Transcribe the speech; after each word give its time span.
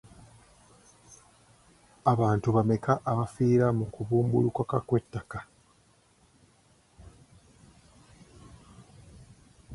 Abantu 2.13 2.47
bameka 2.55 2.93
abafiira 3.11 3.67
mu 3.77 3.85
kubumbulukuka 3.93 4.77
kw'ettaka? 4.87 5.37